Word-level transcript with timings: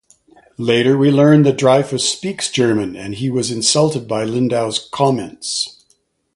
Later 0.57 0.97
we 0.97 1.11
learn 1.11 1.43
that 1.43 1.59
Dryfoos 1.59 2.01
speaks 2.01 2.49
German, 2.49 2.95
and 2.95 3.13
he 3.13 3.29
was 3.29 3.51
insulted 3.51 4.07
by 4.07 4.23
Lindau's 4.23 4.79
comments. 4.79 5.85